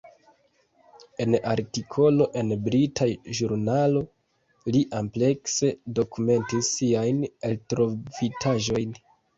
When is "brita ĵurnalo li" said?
2.69-4.83